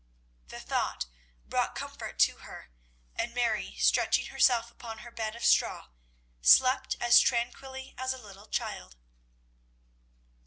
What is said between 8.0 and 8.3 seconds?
a